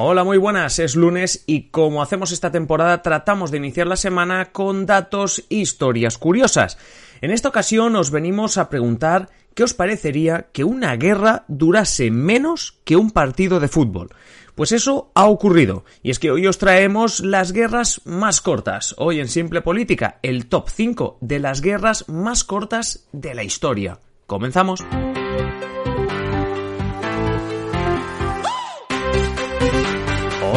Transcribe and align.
Hola, 0.00 0.22
muy 0.22 0.38
buenas, 0.38 0.78
es 0.78 0.94
lunes 0.94 1.42
y 1.44 1.70
como 1.70 2.02
hacemos 2.02 2.30
esta 2.30 2.52
temporada 2.52 3.02
tratamos 3.02 3.50
de 3.50 3.56
iniciar 3.56 3.88
la 3.88 3.96
semana 3.96 4.52
con 4.52 4.86
datos 4.86 5.44
e 5.50 5.56
historias 5.56 6.18
curiosas. 6.18 6.78
En 7.20 7.32
esta 7.32 7.48
ocasión 7.48 7.96
os 7.96 8.12
venimos 8.12 8.58
a 8.58 8.68
preguntar 8.68 9.28
qué 9.56 9.64
os 9.64 9.74
parecería 9.74 10.50
que 10.52 10.62
una 10.62 10.94
guerra 10.94 11.44
durase 11.48 12.12
menos 12.12 12.78
que 12.84 12.94
un 12.94 13.10
partido 13.10 13.58
de 13.58 13.66
fútbol. 13.66 14.10
Pues 14.54 14.70
eso 14.70 15.10
ha 15.16 15.26
ocurrido, 15.26 15.84
y 16.00 16.12
es 16.12 16.20
que 16.20 16.30
hoy 16.30 16.46
os 16.46 16.58
traemos 16.58 17.18
las 17.18 17.50
guerras 17.50 18.00
más 18.04 18.40
cortas. 18.40 18.94
Hoy 18.98 19.18
en 19.18 19.26
Simple 19.26 19.62
Política, 19.62 20.20
el 20.22 20.46
top 20.46 20.68
5 20.68 21.18
de 21.20 21.40
las 21.40 21.60
guerras 21.60 22.08
más 22.08 22.44
cortas 22.44 23.08
de 23.10 23.34
la 23.34 23.42
historia. 23.42 23.98
Comenzamos. 24.28 24.84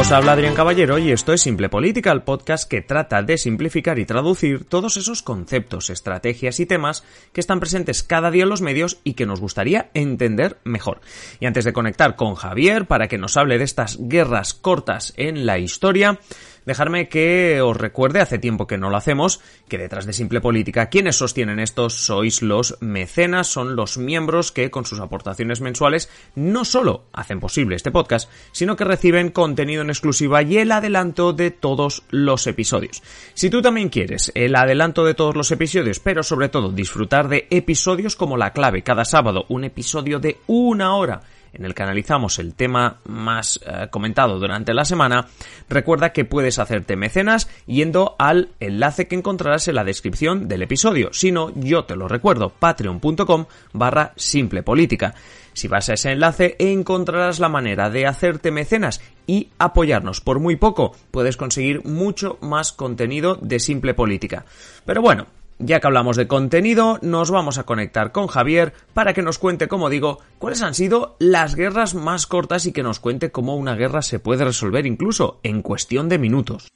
Os 0.02 0.10
habla 0.10 0.32
Adrián 0.32 0.56
Caballero 0.56 0.98
y 0.98 1.12
esto 1.12 1.32
es 1.32 1.42
Simple 1.42 1.68
Política, 1.68 2.10
el 2.10 2.22
podcast 2.22 2.68
que 2.68 2.82
trata 2.82 3.22
de 3.22 3.38
simplificar 3.38 4.00
y 4.00 4.04
traducir 4.04 4.64
todos 4.64 4.96
esos 4.96 5.22
conceptos, 5.22 5.90
estrategias 5.90 6.58
y 6.58 6.66
temas 6.66 7.04
que 7.32 7.40
están 7.40 7.60
presentes 7.60 8.02
cada 8.02 8.32
día 8.32 8.42
en 8.42 8.48
los 8.48 8.62
medios 8.62 8.98
y 9.04 9.14
que 9.14 9.26
nos 9.26 9.40
gustaría 9.40 9.90
entender 9.94 10.58
mejor. 10.64 11.02
Y 11.38 11.46
antes 11.46 11.64
de 11.64 11.72
conectar 11.72 12.16
con 12.16 12.34
Javier 12.34 12.86
para 12.86 13.06
que 13.06 13.16
nos 13.16 13.36
hable 13.36 13.58
de 13.58 13.64
estas 13.64 13.96
guerras 14.00 14.54
cortas 14.54 15.14
en 15.16 15.46
la 15.46 15.60
historia, 15.60 16.18
dejarme 16.66 17.08
que 17.08 17.60
os 17.60 17.76
recuerde, 17.76 18.20
hace 18.20 18.38
tiempo 18.38 18.66
que 18.66 18.78
no 18.78 18.90
lo 18.90 18.96
hacemos, 18.96 19.40
que 19.68 19.78
detrás 19.78 20.06
de 20.06 20.12
Simple 20.12 20.40
Política 20.40 20.90
quienes 20.90 21.16
sostienen 21.16 21.58
esto 21.58 21.90
sois 21.90 22.42
los 22.42 22.76
mecenas, 22.80 23.46
son 23.46 23.76
los 23.76 23.98
miembros 23.98 24.52
que 24.52 24.70
con 24.70 24.84
sus 24.84 25.00
aportaciones 25.00 25.60
mensuales 25.60 26.10
no 26.34 26.64
solo 26.64 27.04
hacen 27.12 27.40
posible 27.40 27.76
este 27.76 27.90
podcast, 27.90 28.30
sino 28.52 28.76
que 28.76 28.84
reciben 28.84 29.30
contenido 29.30 29.82
en 29.82 29.90
exclusiva 29.90 30.42
y 30.42 30.58
el 30.58 30.72
adelanto 30.72 31.32
de 31.32 31.50
todos 31.50 32.04
los 32.10 32.46
episodios. 32.46 33.02
Si 33.34 33.50
tú 33.50 33.62
también 33.62 33.88
quieres 33.88 34.32
el 34.34 34.54
adelanto 34.56 35.04
de 35.04 35.14
todos 35.14 35.36
los 35.36 35.50
episodios, 35.50 36.00
pero 36.00 36.22
sobre 36.22 36.48
todo 36.48 36.70
disfrutar 36.70 37.28
de 37.28 37.46
episodios 37.50 38.16
como 38.16 38.36
La 38.36 38.52
Clave, 38.52 38.82
cada 38.82 39.04
sábado 39.04 39.44
un 39.48 39.64
episodio 39.64 40.18
de 40.18 40.38
una 40.46 40.96
hora, 40.96 41.22
en 41.52 41.64
el 41.64 41.74
que 41.74 41.82
analizamos 41.82 42.38
el 42.38 42.54
tema 42.54 42.98
más 43.04 43.60
eh, 43.66 43.88
comentado 43.90 44.38
durante 44.38 44.74
la 44.74 44.84
semana, 44.84 45.26
recuerda 45.68 46.12
que 46.12 46.24
puedes 46.24 46.58
hacerte 46.58 46.96
mecenas 46.96 47.48
yendo 47.66 48.16
al 48.18 48.50
enlace 48.60 49.08
que 49.08 49.16
encontrarás 49.16 49.68
en 49.68 49.74
la 49.74 49.84
descripción 49.84 50.48
del 50.48 50.62
episodio. 50.62 51.10
Si 51.12 51.32
no, 51.32 51.52
yo 51.54 51.84
te 51.84 51.96
lo 51.96 52.08
recuerdo, 52.08 52.50
patreon.com 52.50 53.46
barra 53.72 54.12
simple 54.16 54.62
política. 54.62 55.14
Si 55.52 55.68
vas 55.68 55.88
a 55.90 55.94
ese 55.94 56.12
enlace 56.12 56.56
encontrarás 56.58 57.38
la 57.38 57.48
manera 57.48 57.90
de 57.90 58.06
hacerte 58.06 58.50
mecenas 58.50 59.00
y 59.26 59.50
apoyarnos. 59.58 60.20
Por 60.20 60.40
muy 60.40 60.56
poco 60.56 60.96
puedes 61.10 61.36
conseguir 61.36 61.84
mucho 61.84 62.38
más 62.40 62.72
contenido 62.72 63.36
de 63.40 63.60
simple 63.60 63.94
política. 63.94 64.44
Pero 64.86 65.02
bueno, 65.02 65.26
ya 65.64 65.80
que 65.80 65.86
hablamos 65.86 66.16
de 66.16 66.26
contenido, 66.26 66.98
nos 67.02 67.30
vamos 67.30 67.58
a 67.58 67.62
conectar 67.62 68.12
con 68.12 68.26
Javier 68.26 68.72
para 68.94 69.14
que 69.14 69.22
nos 69.22 69.38
cuente, 69.38 69.68
como 69.68 69.90
digo, 69.90 70.18
cuáles 70.38 70.62
han 70.62 70.74
sido 70.74 71.16
las 71.18 71.54
guerras 71.54 71.94
más 71.94 72.26
cortas 72.26 72.66
y 72.66 72.72
que 72.72 72.82
nos 72.82 72.98
cuente 72.98 73.30
cómo 73.30 73.56
una 73.56 73.76
guerra 73.76 74.02
se 74.02 74.18
puede 74.18 74.44
resolver 74.44 74.86
incluso 74.86 75.38
en 75.42 75.62
cuestión 75.62 76.08
de 76.08 76.18
minutos. 76.18 76.72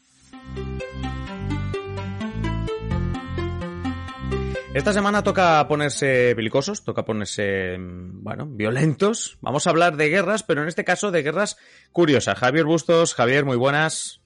Esta 4.73 4.93
semana 4.93 5.23
toca 5.23 5.67
ponerse 5.69 6.35
belicosos, 6.35 6.85
toca 6.85 7.05
ponerse, 7.05 7.77
bueno, 7.79 8.47
violentos. 8.47 9.39
Vamos 9.41 9.67
a 9.67 9.71
hablar 9.71 9.97
de 9.97 10.11
guerras, 10.11 10.43
pero 10.43 10.63
en 10.63 10.69
este 10.69 10.85
caso 10.85 11.11
de 11.11 11.23
guerras 11.23 11.57
curiosas. 11.93 12.39
Javier 12.39 12.67
Bustos, 12.67 13.15
Javier, 13.15 13.47
muy 13.47 13.57
buenas. 13.57 14.21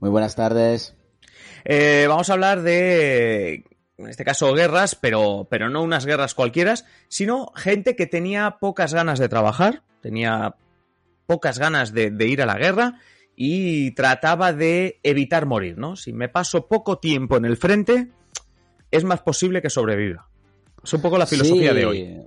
Muy 0.00 0.10
buenas 0.10 0.34
tardes. 0.34 0.96
Eh, 1.64 2.06
vamos 2.08 2.28
a 2.28 2.32
hablar 2.32 2.62
de 2.62 3.64
en 3.98 4.08
este 4.08 4.24
caso 4.24 4.52
guerras, 4.54 4.94
pero, 4.94 5.46
pero 5.48 5.70
no 5.70 5.82
unas 5.82 6.06
guerras 6.06 6.34
cualquiera, 6.34 6.74
sino 7.08 7.52
gente 7.54 7.96
que 7.96 8.06
tenía 8.06 8.58
pocas 8.60 8.92
ganas 8.92 9.18
de 9.18 9.28
trabajar, 9.28 9.82
tenía 10.00 10.56
pocas 11.26 11.58
ganas 11.58 11.92
de, 11.92 12.12
ir 12.26 12.42
a 12.42 12.46
la 12.46 12.58
guerra 12.58 13.00
y 13.36 13.92
trataba 13.92 14.52
de 14.52 15.00
evitar 15.02 15.46
morir, 15.46 15.78
¿no? 15.78 15.96
Si 15.96 16.12
me 16.12 16.28
paso 16.28 16.66
poco 16.66 16.98
tiempo 16.98 17.36
en 17.36 17.44
el 17.44 17.56
frente, 17.56 18.10
es 18.90 19.04
más 19.04 19.20
posible 19.20 19.62
que 19.62 19.70
sobreviva. 19.70 20.28
Es 20.82 20.92
un 20.92 21.00
poco 21.00 21.16
la 21.16 21.26
filosofía 21.26 21.72
de 21.72 21.86
hoy. 21.86 22.20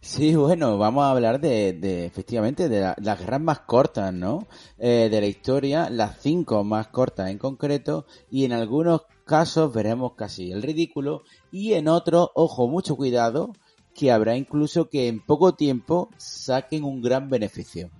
Sí, 0.00 0.36
bueno, 0.36 0.78
vamos 0.78 1.04
a 1.04 1.10
hablar 1.10 1.40
de, 1.40 2.06
efectivamente, 2.06 2.68
de 2.68 2.94
las 2.96 3.18
guerras 3.18 3.40
más 3.40 3.60
cortas, 3.60 4.12
¿no? 4.12 4.46
Eh, 4.78 5.08
de 5.10 5.20
la 5.20 5.26
historia, 5.26 5.90
las 5.90 6.20
cinco 6.20 6.62
más 6.62 6.88
cortas 6.88 7.30
en 7.30 7.38
concreto, 7.38 8.06
y 8.30 8.44
en 8.44 8.52
algunos 8.52 9.02
casos 9.28 9.72
veremos 9.72 10.14
casi 10.14 10.50
el 10.50 10.62
ridículo, 10.62 11.22
y 11.52 11.74
en 11.74 11.86
otros, 11.86 12.30
ojo, 12.34 12.66
mucho 12.66 12.96
cuidado, 12.96 13.52
que 13.94 14.10
habrá 14.10 14.36
incluso 14.36 14.88
que 14.88 15.06
en 15.06 15.20
poco 15.20 15.54
tiempo 15.54 16.08
saquen 16.16 16.82
un 16.82 17.02
gran 17.02 17.28
beneficio. 17.28 17.90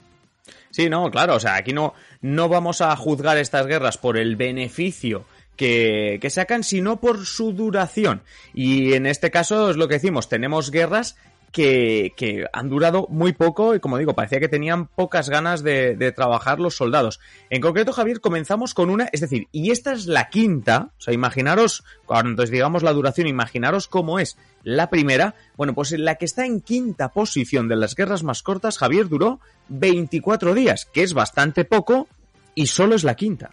Sí, 0.70 0.88
no, 0.88 1.10
claro, 1.10 1.36
o 1.36 1.40
sea, 1.40 1.56
aquí 1.56 1.72
no, 1.72 1.92
no 2.20 2.48
vamos 2.48 2.80
a 2.80 2.94
juzgar 2.96 3.36
estas 3.36 3.66
guerras 3.66 3.98
por 3.98 4.16
el 4.16 4.36
beneficio 4.36 5.26
que, 5.56 6.18
que, 6.22 6.30
sacan, 6.30 6.62
sino 6.62 7.00
por 7.00 7.26
su 7.26 7.52
duración. 7.52 8.22
Y 8.54 8.94
en 8.94 9.06
este 9.06 9.30
caso 9.30 9.70
es 9.70 9.76
lo 9.76 9.88
que 9.88 9.94
decimos, 9.94 10.28
tenemos 10.28 10.70
guerras 10.70 11.16
que, 11.52 12.46
han 12.52 12.68
durado 12.68 13.06
muy 13.10 13.32
poco 13.32 13.74
y 13.74 13.80
como 13.80 13.98
digo, 13.98 14.14
parecía 14.14 14.40
que 14.40 14.48
tenían 14.48 14.86
pocas 14.86 15.28
ganas 15.28 15.62
de, 15.62 15.96
de, 15.96 16.12
trabajar 16.12 16.60
los 16.60 16.76
soldados. 16.76 17.20
En 17.50 17.60
concreto, 17.60 17.92
Javier, 17.92 18.20
comenzamos 18.20 18.74
con 18.74 18.90
una, 18.90 19.08
es 19.12 19.20
decir, 19.20 19.48
y 19.52 19.70
esta 19.70 19.92
es 19.92 20.06
la 20.06 20.28
quinta, 20.28 20.90
o 20.98 21.00
sea, 21.00 21.14
imaginaros, 21.14 21.84
cuando 22.06 22.44
digamos 22.44 22.82
la 22.82 22.92
duración, 22.92 23.26
imaginaros 23.26 23.88
cómo 23.88 24.18
es 24.18 24.36
la 24.62 24.90
primera, 24.90 25.34
bueno, 25.56 25.74
pues 25.74 25.92
la 25.92 26.16
que 26.16 26.24
está 26.24 26.44
en 26.44 26.60
quinta 26.60 27.10
posición 27.10 27.68
de 27.68 27.76
las 27.76 27.94
guerras 27.94 28.22
más 28.22 28.42
cortas, 28.42 28.78
Javier, 28.78 29.08
duró 29.08 29.40
24 29.68 30.54
días, 30.54 30.84
que 30.86 31.02
es 31.02 31.14
bastante 31.14 31.64
poco 31.64 32.08
y 32.54 32.66
solo 32.66 32.94
es 32.94 33.04
la 33.04 33.14
quinta. 33.14 33.50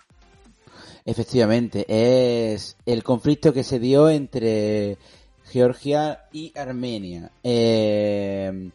Efectivamente, 1.06 1.86
es 1.88 2.78
el 2.88 3.04
conflicto 3.04 3.54
que 3.54 3.64
se 3.64 3.78
dio 3.78 4.10
entre 4.10 4.98
Georgia 5.56 6.20
y 6.34 6.52
Armenia. 6.54 7.32
Eh, 7.42 8.72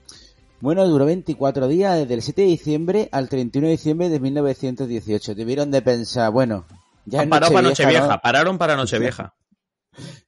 bueno, 0.61 0.89
duró 0.89 1.05
24 1.05 1.69
días, 1.69 1.99
desde 1.99 2.15
el 2.15 2.23
7 2.23 2.41
de 2.41 2.49
diciembre 2.49 3.09
al 3.13 3.29
31 3.29 3.67
de 3.67 3.73
diciembre 3.73 4.09
de 4.09 4.19
1918. 4.19 5.35
Debieron 5.35 5.71
de 5.71 5.83
pensar, 5.83 6.33
bueno, 6.33 6.65
ya 7.05 7.27
Paró 7.29 7.49
para 7.49 7.61
Nochevieja, 7.61 8.23
pararon 8.23 8.57
para 8.57 8.77
Nochevieja. 8.77 9.35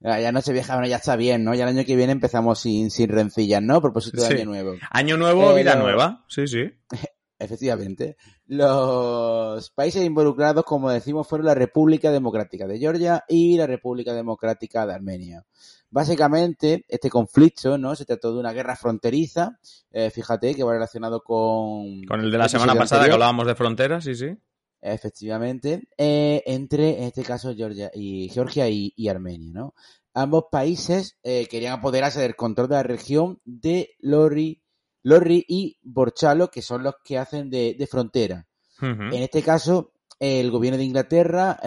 Ya, 0.00 0.20
ya 0.20 0.30
Nochevieja, 0.30 0.74
bueno, 0.74 0.88
ya 0.88 0.96
está 0.96 1.16
bien, 1.16 1.42
¿no? 1.42 1.54
Ya 1.54 1.64
el 1.64 1.70
año 1.74 1.86
que 1.86 1.96
viene 1.96 2.12
empezamos 2.12 2.60
sin, 2.60 2.90
sin 2.90 3.08
rencillas, 3.08 3.62
¿no? 3.62 3.80
Propósito 3.80 4.20
de 4.20 4.34
Año 4.34 4.44
Nuevo. 4.44 4.74
Año 4.90 5.16
Nuevo, 5.16 5.54
vida 5.54 5.76
nueva, 5.76 6.26
sí, 6.28 6.46
sí. 6.46 6.70
Efectivamente. 7.42 8.16
Los 8.46 9.70
países 9.70 10.04
involucrados, 10.04 10.64
como 10.64 10.90
decimos, 10.90 11.26
fueron 11.26 11.46
la 11.46 11.54
República 11.54 12.12
Democrática 12.12 12.68
de 12.68 12.78
Georgia 12.78 13.24
y 13.28 13.56
la 13.56 13.66
República 13.66 14.14
Democrática 14.14 14.86
de 14.86 14.94
Armenia. 14.94 15.44
Básicamente, 15.90 16.84
este 16.88 17.10
conflicto, 17.10 17.76
¿no? 17.78 17.96
Se 17.96 18.04
trató 18.04 18.32
de 18.32 18.38
una 18.38 18.52
guerra 18.52 18.76
fronteriza, 18.76 19.58
eh, 19.90 20.10
fíjate, 20.10 20.54
que 20.54 20.62
va 20.62 20.72
relacionado 20.72 21.20
con... 21.22 22.04
Con 22.04 22.20
el 22.20 22.30
de 22.30 22.38
la 22.38 22.48
semana 22.48 22.76
pasada 22.76 23.06
que 23.06 23.12
hablábamos 23.12 23.46
de 23.46 23.56
fronteras, 23.56 24.04
sí, 24.04 24.14
sí. 24.14 24.36
Efectivamente, 24.80 25.82
eh, 25.98 26.42
entre, 26.46 26.98
en 26.98 27.04
este 27.04 27.24
caso, 27.24 27.54
Georgia 27.54 27.90
y 27.92 28.28
Georgia 28.28 28.68
y, 28.68 29.08
Armenia, 29.08 29.50
¿no? 29.52 29.74
Ambos 30.14 30.44
países 30.50 31.18
eh, 31.24 31.46
querían 31.50 31.74
apoderarse 31.74 32.20
del 32.20 32.36
control 32.36 32.68
de 32.68 32.74
la 32.76 32.82
región 32.84 33.40
de 33.44 33.90
Lori, 33.98 34.61
Lori 35.02 35.44
y 35.48 35.78
Borchalo, 35.82 36.50
que 36.50 36.62
son 36.62 36.82
los 36.82 36.94
que 37.04 37.18
hacen 37.18 37.50
de, 37.50 37.88
frontera. 37.90 38.46
En 38.80 39.22
este 39.22 39.42
caso, 39.42 39.92
el 40.18 40.50
gobierno 40.50 40.78
de 40.78 40.84
Inglaterra 40.84 41.58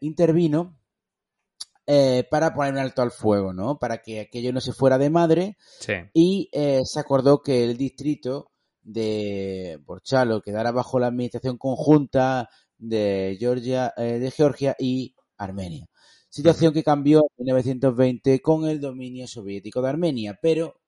intervino 0.00 0.76
eh, 1.86 2.26
para 2.30 2.54
poner 2.54 2.74
un 2.74 2.78
alto 2.78 3.02
al 3.02 3.10
fuego, 3.10 3.52
¿no? 3.52 3.78
Para 3.78 3.98
que 3.98 4.20
aquello 4.20 4.52
no 4.52 4.60
se 4.60 4.72
fuera 4.72 4.98
de 4.98 5.10
madre. 5.10 5.56
Y 6.12 6.48
eh, 6.52 6.82
se 6.84 7.00
acordó 7.00 7.42
que 7.42 7.64
el 7.64 7.76
distrito 7.76 8.52
de 8.82 9.80
Borchalo 9.84 10.42
quedara 10.42 10.70
bajo 10.70 10.98
la 10.98 11.08
administración 11.08 11.58
conjunta 11.58 12.48
de 12.78 13.36
Georgia, 13.38 13.92
eh, 13.96 14.18
de 14.18 14.30
Georgia 14.30 14.76
y 14.78 15.14
Armenia. 15.36 15.86
Situación 16.28 16.72
que 16.72 16.84
cambió 16.84 17.20
en 17.36 17.44
1920 17.46 18.40
con 18.40 18.68
el 18.68 18.80
dominio 18.80 19.26
soviético 19.26 19.82
de 19.82 19.88
Armenia, 19.88 20.38
pero 20.40 20.80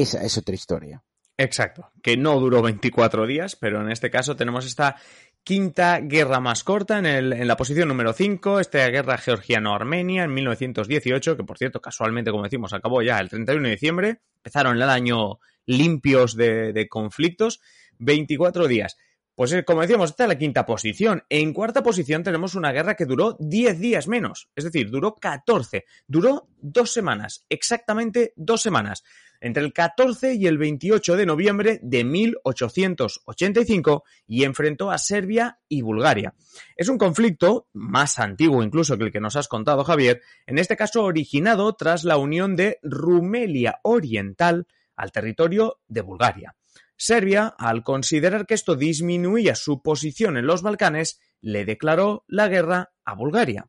esa 0.00 0.22
es 0.22 0.36
otra 0.38 0.54
historia. 0.54 1.02
Exacto, 1.38 1.90
que 2.02 2.16
no 2.16 2.40
duró 2.40 2.62
24 2.62 3.26
días, 3.26 3.56
pero 3.56 3.82
en 3.82 3.90
este 3.90 4.10
caso 4.10 4.36
tenemos 4.36 4.64
esta 4.64 4.96
quinta 5.44 6.00
guerra 6.00 6.40
más 6.40 6.64
corta 6.64 6.98
en, 6.98 7.06
el, 7.06 7.32
en 7.32 7.46
la 7.46 7.56
posición 7.56 7.88
número 7.88 8.12
5, 8.12 8.58
esta 8.58 8.88
guerra 8.88 9.18
georgiano-armenia 9.18 10.24
en 10.24 10.32
1918, 10.32 11.36
que 11.36 11.44
por 11.44 11.58
cierto, 11.58 11.80
casualmente, 11.80 12.30
como 12.30 12.42
decimos, 12.42 12.72
acabó 12.72 13.02
ya 13.02 13.20
el 13.20 13.28
31 13.28 13.62
de 13.62 13.70
diciembre, 13.70 14.20
empezaron 14.38 14.76
el 14.76 14.82
año 14.82 15.38
limpios 15.66 16.36
de, 16.36 16.72
de 16.72 16.88
conflictos, 16.88 17.60
24 17.98 18.66
días. 18.66 18.96
Pues 19.36 19.52
eh, 19.52 19.64
como 19.66 19.82
decíamos, 19.82 20.10
esta 20.10 20.24
es 20.24 20.28
la 20.28 20.38
quinta 20.38 20.64
posición. 20.64 21.22
En 21.28 21.52
cuarta 21.52 21.82
posición 21.82 22.22
tenemos 22.22 22.54
una 22.54 22.72
guerra 22.72 22.94
que 22.94 23.04
duró 23.04 23.36
10 23.38 23.78
días 23.78 24.08
menos, 24.08 24.48
es 24.56 24.64
decir, 24.64 24.90
duró 24.90 25.14
14, 25.14 25.84
duró 26.08 26.48
dos 26.58 26.90
semanas, 26.90 27.44
exactamente 27.50 28.32
dos 28.34 28.62
semanas, 28.62 29.04
entre 29.42 29.62
el 29.62 29.74
14 29.74 30.36
y 30.36 30.46
el 30.46 30.56
28 30.56 31.16
de 31.16 31.26
noviembre 31.26 31.78
de 31.82 32.02
1885 32.02 34.04
y 34.26 34.44
enfrentó 34.44 34.90
a 34.90 34.96
Serbia 34.96 35.58
y 35.68 35.82
Bulgaria. 35.82 36.32
Es 36.74 36.88
un 36.88 36.96
conflicto 36.96 37.68
más 37.74 38.18
antiguo 38.18 38.62
incluso 38.62 38.96
que 38.96 39.04
el 39.04 39.12
que 39.12 39.20
nos 39.20 39.36
has 39.36 39.48
contado, 39.48 39.84
Javier, 39.84 40.22
en 40.46 40.56
este 40.56 40.78
caso 40.78 41.04
originado 41.04 41.74
tras 41.74 42.04
la 42.04 42.16
unión 42.16 42.56
de 42.56 42.78
Rumelia 42.82 43.80
Oriental 43.82 44.66
al 44.96 45.12
territorio 45.12 45.78
de 45.88 46.00
Bulgaria. 46.00 46.56
Serbia, 46.96 47.54
al 47.58 47.82
considerar 47.82 48.46
que 48.46 48.54
esto 48.54 48.74
disminuía 48.74 49.54
su 49.54 49.82
posición 49.82 50.36
en 50.36 50.46
los 50.46 50.62
Balcanes, 50.62 51.20
le 51.40 51.64
declaró 51.64 52.24
la 52.26 52.48
guerra 52.48 52.92
a 53.04 53.14
Bulgaria. 53.14 53.68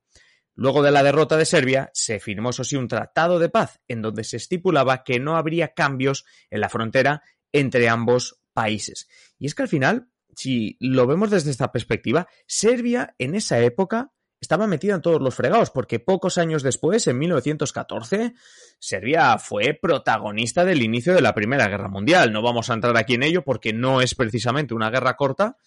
Luego 0.55 0.81
de 0.81 0.91
la 0.91 1.03
derrota 1.03 1.37
de 1.37 1.45
Serbia, 1.45 1.91
se 1.93 2.19
firmó, 2.19 2.49
eso 2.49 2.63
un 2.79 2.87
tratado 2.87 3.37
de 3.37 3.49
paz 3.49 3.79
en 3.87 4.01
donde 4.01 4.23
se 4.23 4.37
estipulaba 4.37 5.03
que 5.03 5.19
no 5.19 5.37
habría 5.37 5.73
cambios 5.73 6.25
en 6.49 6.61
la 6.61 6.69
frontera 6.69 7.21
entre 7.51 7.89
ambos 7.89 8.41
países. 8.53 9.07
Y 9.37 9.45
es 9.45 9.53
que 9.53 9.61
al 9.61 9.69
final, 9.69 10.09
si 10.35 10.77
lo 10.79 11.05
vemos 11.05 11.29
desde 11.29 11.51
esta 11.51 11.71
perspectiva, 11.71 12.27
Serbia 12.47 13.13
en 13.19 13.35
esa 13.35 13.59
época 13.59 14.11
estaba 14.39 14.67
metida 14.67 14.95
en 14.95 15.01
todos 15.01 15.21
los 15.21 15.35
fregados, 15.35 15.71
porque 15.71 15.99
pocos 15.99 16.37
años 16.37 16.63
después, 16.63 17.07
en 17.07 17.17
1914, 17.17 18.33
Serbia 18.79 19.37
fue 19.39 19.77
protagonista 19.79 20.63
del 20.63 20.83
inicio 20.83 21.13
de 21.13 21.21
la 21.21 21.33
Primera 21.33 21.67
Guerra 21.67 21.89
Mundial. 21.89 22.31
No 22.31 22.41
vamos 22.41 22.69
a 22.69 22.73
entrar 22.73 22.97
aquí 22.97 23.15
en 23.15 23.23
ello 23.23 23.43
porque 23.43 23.73
no 23.73 24.01
es 24.01 24.15
precisamente 24.15 24.73
una 24.73 24.89
guerra 24.89 25.15
corta, 25.15 25.57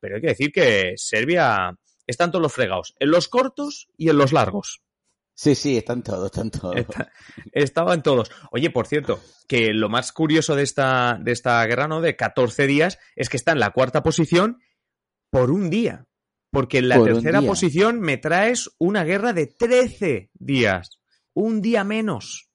pero 0.00 0.16
hay 0.16 0.20
que 0.22 0.28
decir 0.28 0.52
que 0.52 0.94
Serbia 0.96 1.78
está 2.06 2.24
en 2.24 2.30
todos 2.30 2.42
los 2.42 2.52
fregados, 2.52 2.94
en 2.98 3.10
los 3.10 3.28
cortos 3.28 3.88
y 3.96 4.08
en 4.08 4.18
los 4.18 4.32
largos. 4.32 4.82
Sí, 5.36 5.56
sí, 5.56 5.76
están 5.76 6.02
todos, 6.02 6.26
están 6.26 6.50
todos. 6.50 6.76
estaban 7.52 8.02
todos. 8.02 8.30
Oye, 8.52 8.70
por 8.70 8.86
cierto, 8.86 9.20
que 9.48 9.72
lo 9.74 9.88
más 9.88 10.12
curioso 10.12 10.54
de 10.54 10.62
esta, 10.62 11.18
de 11.20 11.32
esta 11.32 11.64
guerra, 11.66 11.88
¿no? 11.88 12.00
De 12.00 12.14
14 12.16 12.66
días, 12.66 12.98
es 13.16 13.28
que 13.28 13.36
está 13.36 13.52
en 13.52 13.58
la 13.58 13.70
cuarta 13.70 14.02
posición 14.02 14.60
por 15.30 15.50
un 15.50 15.70
día. 15.70 16.06
Porque 16.54 16.78
en 16.78 16.88
la 16.88 17.02
tercera 17.02 17.42
posición 17.42 18.00
me 18.00 18.16
traes 18.16 18.70
una 18.78 19.04
guerra 19.04 19.32
de 19.32 19.46
13 19.48 20.30
días. 20.34 21.00
Un 21.34 21.60
día 21.60 21.84
menos. 21.84 22.48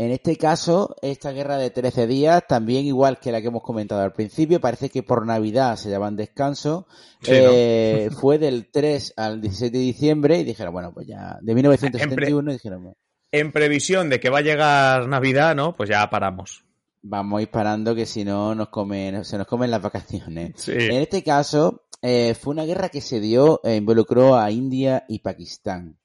En 0.00 0.12
este 0.12 0.36
caso, 0.36 0.94
esta 1.02 1.32
guerra 1.32 1.56
de 1.56 1.70
13 1.70 2.06
días, 2.06 2.44
también 2.48 2.86
igual 2.86 3.18
que 3.18 3.32
la 3.32 3.40
que 3.40 3.48
hemos 3.48 3.64
comentado 3.64 4.00
al 4.00 4.12
principio, 4.12 4.60
parece 4.60 4.90
que 4.90 5.02
por 5.02 5.26
Navidad 5.26 5.74
se 5.74 5.90
llaman 5.90 6.14
descanso, 6.14 6.86
eh, 7.26 8.08
fue 8.20 8.38
del 8.38 8.70
3 8.70 9.14
al 9.16 9.40
16 9.40 9.72
de 9.72 9.78
diciembre 9.78 10.38
y 10.38 10.44
dijeron, 10.44 10.72
bueno, 10.72 10.92
pues 10.92 11.08
ya, 11.08 11.38
de 11.40 11.54
1971 11.54 12.52
dijeron... 12.52 12.94
En 13.32 13.50
previsión 13.50 14.08
de 14.08 14.20
que 14.20 14.30
va 14.30 14.38
a 14.38 14.42
llegar 14.42 15.08
Navidad, 15.08 15.56
¿no? 15.56 15.74
Pues 15.74 15.90
ya 15.90 16.08
paramos. 16.10 16.64
Vamos 17.02 17.38
a 17.38 17.42
ir 17.42 17.50
parando 17.50 17.94
que 17.94 18.06
si 18.06 18.24
no 18.24 18.54
nos 18.54 18.68
comen, 18.68 19.24
se 19.24 19.36
nos 19.36 19.46
comen 19.46 19.70
las 19.70 19.82
vacaciones. 19.82 20.68
En 20.68 20.92
este 20.92 21.22
caso, 21.22 21.87
eh, 22.02 22.34
fue 22.34 22.52
una 22.52 22.64
guerra 22.64 22.88
que 22.88 23.00
se 23.00 23.20
dio, 23.20 23.60
e 23.64 23.76
involucró 23.76 24.36
a 24.36 24.50
India 24.50 25.04
y 25.08 25.20
Pakistán. 25.20 25.98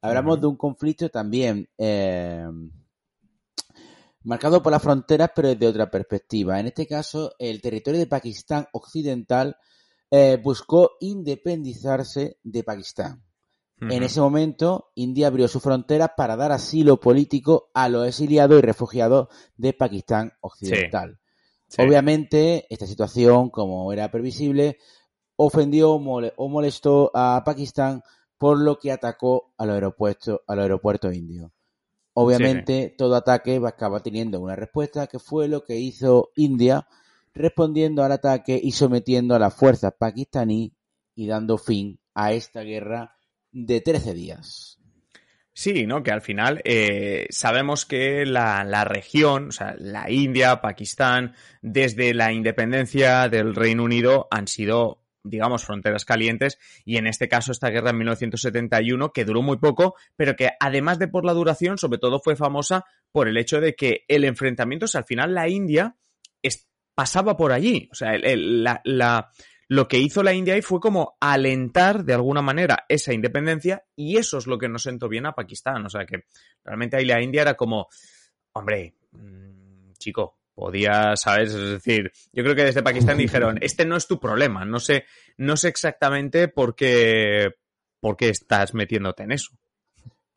Hablamos 0.00 0.40
de 0.40 0.46
un 0.46 0.56
conflicto 0.56 1.08
también 1.08 1.68
eh, 1.78 2.46
marcado 4.22 4.62
por 4.62 4.72
las 4.72 4.82
fronteras, 4.82 5.30
pero 5.34 5.48
desde 5.48 5.66
otra 5.66 5.90
perspectiva. 5.90 6.60
En 6.60 6.66
este 6.66 6.86
caso, 6.86 7.32
el 7.38 7.60
territorio 7.60 7.98
de 7.98 8.06
Pakistán 8.06 8.66
occidental 8.72 9.56
buscó 10.42 10.92
independizarse 11.00 12.38
de 12.44 12.62
Pakistán. 12.62 13.26
En 13.78 14.02
ese 14.02 14.20
momento, 14.20 14.90
India 14.94 15.26
abrió 15.26 15.48
sus 15.48 15.62
fronteras 15.62 16.10
para 16.16 16.34
dar 16.34 16.50
asilo 16.50 16.98
político 16.98 17.70
a 17.74 17.90
los 17.90 18.08
exiliados 18.08 18.58
y 18.58 18.62
refugiados 18.62 19.28
de 19.56 19.74
Pakistán 19.74 20.32
occidental. 20.40 21.18
Obviamente, 21.78 22.66
esta 22.70 22.86
situación, 22.86 23.50
como 23.50 23.92
era 23.92 24.10
previsible, 24.10 24.78
ofendió 25.36 25.92
o 25.92 26.48
molestó 26.48 27.10
a 27.14 27.42
Pakistán 27.44 28.02
por 28.38 28.58
lo 28.58 28.78
que 28.78 28.92
atacó 28.92 29.54
al 29.56 29.70
aeropuerto, 29.70 30.42
al 30.46 30.60
aeropuerto 30.60 31.12
indio. 31.12 31.52
Obviamente, 32.14 32.94
todo 32.96 33.14
ataque 33.14 33.60
acaba 33.66 34.00
teniendo 34.00 34.40
una 34.40 34.56
respuesta 34.56 35.06
que 35.06 35.18
fue 35.18 35.48
lo 35.48 35.64
que 35.64 35.76
hizo 35.76 36.30
India, 36.36 36.86
respondiendo 37.34 38.02
al 38.02 38.12
ataque 38.12 38.58
y 38.62 38.72
sometiendo 38.72 39.34
a 39.34 39.38
las 39.38 39.54
fuerzas 39.54 39.92
pakistaní 39.98 40.74
y 41.14 41.26
dando 41.26 41.58
fin 41.58 42.00
a 42.14 42.32
esta 42.32 42.62
guerra 42.62 43.16
de 43.52 43.82
13 43.82 44.14
días. 44.14 44.78
Sí, 45.52 45.86
¿no? 45.86 46.02
Que 46.02 46.10
al 46.10 46.20
final 46.22 46.60
eh, 46.64 47.26
sabemos 47.30 47.86
que 47.86 48.26
la, 48.26 48.64
la, 48.64 48.84
región, 48.84 49.48
o 49.48 49.52
sea, 49.52 49.74
la 49.78 50.10
India, 50.10 50.60
Pakistán, 50.60 51.34
desde 51.62 52.12
la 52.12 52.32
independencia 52.32 53.28
del 53.28 53.54
Reino 53.54 53.84
Unido 53.84 54.28
han 54.30 54.48
sido 54.48 55.05
digamos, 55.28 55.64
fronteras 55.64 56.04
calientes, 56.04 56.58
y 56.84 56.96
en 56.96 57.06
este 57.06 57.28
caso 57.28 57.52
esta 57.52 57.70
guerra 57.70 57.90
en 57.90 57.98
1971, 57.98 59.12
que 59.12 59.24
duró 59.24 59.42
muy 59.42 59.58
poco, 59.58 59.94
pero 60.16 60.36
que 60.36 60.50
además 60.60 60.98
de 60.98 61.08
por 61.08 61.24
la 61.24 61.32
duración, 61.32 61.78
sobre 61.78 61.98
todo 61.98 62.20
fue 62.20 62.36
famosa 62.36 62.84
por 63.12 63.28
el 63.28 63.36
hecho 63.36 63.60
de 63.60 63.74
que 63.74 64.04
el 64.08 64.24
enfrentamiento, 64.24 64.86
o 64.86 64.88
sea, 64.88 65.00
al 65.00 65.06
final 65.06 65.34
la 65.34 65.48
India 65.48 65.96
pasaba 66.96 67.36
por 67.36 67.52
allí, 67.52 67.88
o 67.92 67.94
sea, 67.94 68.12
la, 68.18 69.30
lo 69.68 69.86
que 69.86 69.98
hizo 69.98 70.22
la 70.22 70.32
India 70.32 70.54
ahí 70.54 70.62
fue 70.62 70.80
como 70.80 71.18
alentar 71.20 72.04
de 72.04 72.14
alguna 72.14 72.40
manera 72.40 72.86
esa 72.88 73.12
independencia 73.12 73.84
y 73.94 74.16
eso 74.16 74.38
es 74.38 74.46
lo 74.46 74.56
que 74.56 74.68
nos 74.68 74.84
sentó 74.84 75.06
bien 75.06 75.26
a 75.26 75.34
Pakistán, 75.34 75.84
o 75.84 75.90
sea 75.90 76.06
que 76.06 76.24
realmente 76.64 76.96
ahí 76.96 77.04
la 77.04 77.22
India 77.22 77.42
era 77.42 77.54
como, 77.54 77.88
hombre, 78.54 78.94
mm, 79.12 79.92
chico, 79.98 80.38
podía, 80.56 81.14
¿sabes? 81.16 81.52
Es 81.54 81.70
decir, 81.70 82.10
yo 82.32 82.42
creo 82.42 82.56
que 82.56 82.64
desde 82.64 82.82
Pakistán 82.82 83.18
dijeron, 83.18 83.58
este 83.60 83.84
no 83.84 83.94
es 83.94 84.08
tu 84.08 84.18
problema, 84.18 84.64
no 84.64 84.80
sé, 84.80 85.04
no 85.36 85.56
sé 85.56 85.68
exactamente 85.68 86.48
por 86.48 86.74
qué, 86.74 87.50
por 88.00 88.16
qué 88.16 88.30
estás 88.30 88.72
metiéndote 88.74 89.22
en 89.22 89.32
eso. 89.32 89.52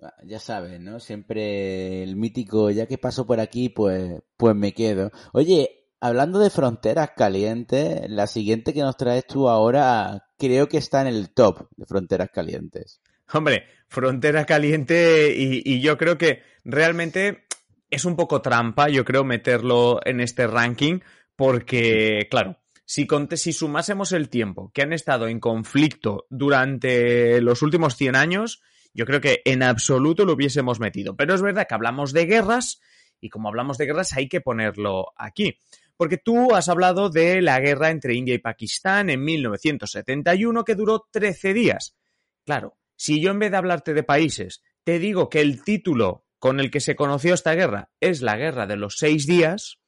Ah, 0.01 0.13
ya 0.25 0.39
sabes, 0.39 0.79
¿no? 0.79 0.99
Siempre 0.99 2.03
el 2.03 2.17
mítico, 2.17 2.69
ya 2.69 2.85
que 2.85 2.97
paso 2.97 3.25
por 3.25 3.39
aquí, 3.39 3.69
pues, 3.69 4.21
pues 4.35 4.55
me 4.55 4.73
quedo. 4.73 5.11
Oye, 5.31 5.87
hablando 6.01 6.39
de 6.39 6.49
fronteras 6.49 7.11
calientes, 7.15 8.09
la 8.09 8.27
siguiente 8.27 8.73
que 8.73 8.81
nos 8.81 8.97
traes 8.97 9.25
tú 9.25 9.47
ahora 9.47 10.27
creo 10.37 10.67
que 10.67 10.77
está 10.77 11.01
en 11.01 11.07
el 11.07 11.29
top 11.33 11.69
de 11.77 11.85
fronteras 11.85 12.29
calientes. 12.29 12.99
Hombre, 13.33 13.63
frontera 13.87 14.45
caliente 14.45 15.33
y, 15.33 15.61
y 15.63 15.79
yo 15.79 15.97
creo 15.97 16.17
que 16.17 16.41
realmente 16.65 17.45
es 17.89 18.05
un 18.05 18.15
poco 18.15 18.41
trampa, 18.41 18.89
yo 18.89 19.03
creo, 19.05 19.23
meterlo 19.23 19.99
en 20.05 20.19
este 20.19 20.47
ranking, 20.47 20.99
porque, 21.35 22.27
claro, 22.29 22.57
si, 22.85 23.07
si 23.35 23.53
sumásemos 23.53 24.11
el 24.11 24.29
tiempo 24.29 24.71
que 24.73 24.81
han 24.81 24.93
estado 24.93 25.27
en 25.27 25.39
conflicto 25.39 26.25
durante 26.29 27.41
los 27.41 27.61
últimos 27.61 27.95
100 27.95 28.15
años, 28.15 28.61
yo 28.93 29.05
creo 29.05 29.21
que 29.21 29.41
en 29.45 29.63
absoluto 29.63 30.25
lo 30.25 30.33
hubiésemos 30.33 30.79
metido. 30.79 31.15
Pero 31.15 31.33
es 31.33 31.41
verdad 31.41 31.67
que 31.67 31.75
hablamos 31.75 32.13
de 32.13 32.25
guerras, 32.25 32.81
y 33.21 33.29
como 33.29 33.49
hablamos 33.49 33.77
de 33.77 33.85
guerras 33.85 34.13
hay 34.13 34.27
que 34.27 34.41
ponerlo 34.41 35.13
aquí. 35.15 35.59
Porque 35.97 36.17
tú 36.17 36.55
has 36.55 36.69
hablado 36.69 37.09
de 37.09 37.41
la 37.41 37.59
guerra 37.59 37.89
entre 37.89 38.15
India 38.15 38.33
y 38.33 38.39
Pakistán 38.39 39.09
en 39.09 39.23
1971 39.23 40.63
que 40.63 40.75
duró 40.75 41.07
13 41.11 41.53
días. 41.53 41.97
Claro, 42.45 42.77
si 42.95 43.21
yo 43.21 43.31
en 43.31 43.39
vez 43.39 43.51
de 43.51 43.57
hablarte 43.57 43.93
de 43.93 44.03
países 44.03 44.63
te 44.83 44.97
digo 44.97 45.29
que 45.29 45.41
el 45.41 45.63
título 45.63 46.25
con 46.39 46.59
el 46.59 46.71
que 46.71 46.79
se 46.79 46.95
conoció 46.95 47.33
esta 47.33 47.53
guerra 47.53 47.89
es 47.99 48.21
la 48.21 48.37
guerra 48.37 48.65
de 48.65 48.77
los 48.77 48.95
seis 48.97 49.27
días, 49.27 49.79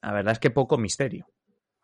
la 0.00 0.12
verdad 0.12 0.32
es 0.32 0.38
que 0.38 0.50
poco 0.50 0.78
misterio. 0.78 1.26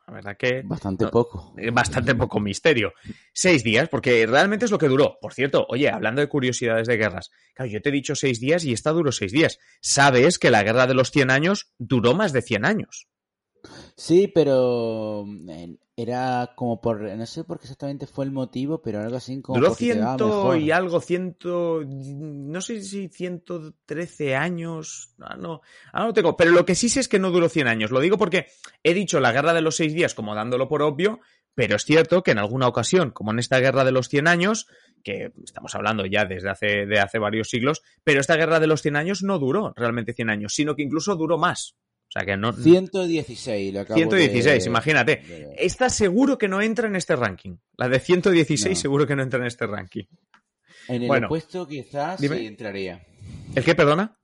La 0.06 0.14
verdad 0.14 0.36
que. 0.38 0.62
Bastante 0.62 1.08
poco. 1.08 1.54
Eh, 1.56 1.70
bastante 1.70 2.14
poco 2.14 2.38
misterio. 2.38 2.92
Seis 3.32 3.64
días, 3.64 3.88
porque 3.88 4.26
realmente 4.26 4.66
es 4.66 4.70
lo 4.70 4.78
que 4.78 4.88
duró. 4.88 5.16
Por 5.20 5.32
cierto, 5.32 5.66
oye, 5.68 5.88
hablando 5.88 6.20
de 6.20 6.28
curiosidades 6.28 6.86
de 6.86 6.98
guerras, 6.98 7.30
claro, 7.54 7.70
yo 7.70 7.80
te 7.80 7.88
he 7.88 7.92
dicho 7.92 8.14
seis 8.14 8.38
días 8.38 8.64
y 8.64 8.72
esta 8.72 8.90
duró 8.90 9.12
seis 9.12 9.32
días. 9.32 9.58
Sabes 9.80 10.38
que 10.38 10.50
la 10.50 10.62
guerra 10.62 10.86
de 10.86 10.94
los 10.94 11.10
cien 11.10 11.30
años 11.30 11.72
duró 11.78 12.14
más 12.14 12.32
de 12.32 12.42
cien 12.42 12.66
años. 12.66 13.08
Sí, 13.96 14.28
pero 14.28 15.24
era 15.96 16.52
como 16.56 16.80
por, 16.80 17.02
no 17.02 17.26
sé 17.26 17.44
por 17.44 17.58
qué 17.58 17.64
exactamente 17.64 18.06
fue 18.06 18.24
el 18.24 18.32
motivo, 18.32 18.82
pero 18.82 19.00
algo 19.00 19.16
así 19.16 19.40
como... 19.40 19.58
Duró 19.58 19.74
ciento 19.74 20.56
y 20.56 20.70
algo, 20.70 21.00
ciento, 21.00 21.82
no 21.84 22.60
sé 22.60 22.82
si 22.82 23.08
ciento 23.08 23.74
trece 23.86 24.34
años, 24.34 25.14
ah, 25.20 25.36
no, 25.36 25.60
ah, 25.92 26.04
no 26.04 26.12
tengo, 26.12 26.36
pero 26.36 26.50
lo 26.50 26.64
que 26.64 26.74
sí 26.74 26.88
sé 26.88 27.00
es 27.00 27.08
que 27.08 27.20
no 27.20 27.30
duró 27.30 27.48
cien 27.48 27.68
años, 27.68 27.92
lo 27.92 28.00
digo 28.00 28.18
porque 28.18 28.46
he 28.82 28.92
dicho 28.92 29.20
la 29.20 29.32
guerra 29.32 29.54
de 29.54 29.60
los 29.60 29.76
seis 29.76 29.94
días 29.94 30.14
como 30.14 30.34
dándolo 30.34 30.68
por 30.68 30.82
obvio, 30.82 31.20
pero 31.54 31.76
es 31.76 31.84
cierto 31.84 32.22
que 32.22 32.32
en 32.32 32.38
alguna 32.38 32.66
ocasión, 32.66 33.12
como 33.12 33.30
en 33.30 33.38
esta 33.38 33.60
guerra 33.60 33.84
de 33.84 33.92
los 33.92 34.08
cien 34.08 34.26
años, 34.26 34.66
que 35.04 35.32
estamos 35.44 35.74
hablando 35.76 36.04
ya 36.06 36.24
desde 36.24 36.50
hace, 36.50 36.86
de 36.86 36.98
hace 36.98 37.20
varios 37.20 37.48
siglos, 37.48 37.82
pero 38.02 38.20
esta 38.20 38.36
guerra 38.36 38.58
de 38.58 38.66
los 38.66 38.82
cien 38.82 38.96
años 38.96 39.22
no 39.22 39.38
duró 39.38 39.72
realmente 39.76 40.14
cien 40.14 40.30
años, 40.30 40.54
sino 40.54 40.74
que 40.74 40.82
incluso 40.82 41.14
duró 41.14 41.38
más. 41.38 41.76
Sea 42.14 42.24
que 42.24 42.36
no. 42.36 42.52
116, 42.52 43.74
lo 43.74 43.80
acabo 43.80 43.98
116, 43.98 44.64
de- 44.64 44.70
imagínate. 44.70 45.16
de- 45.16 45.54
Esta 45.58 45.88
seguro 45.90 46.38
que 46.38 46.46
no 46.48 46.62
entra 46.62 46.86
en 46.86 46.94
este 46.94 47.16
ranking. 47.16 47.56
La 47.76 47.88
de 47.88 47.98
116 47.98 48.78
No. 48.78 48.80
seguro 48.82 49.06
que 49.06 49.16
no 49.16 49.22
entra 49.24 49.40
en 49.40 49.46
este 49.46 49.66
ranking. 49.66 50.04
En 50.86 51.02
el 51.02 51.08
Bueno. 51.08 51.26
opuesto 51.26 51.66
quizás 51.66 52.20
Dime. 52.20 52.38
sí 52.38 52.46
entraría. 52.46 53.04
¿El 53.56 53.64
qué, 53.64 53.74
perdona? 53.74 54.16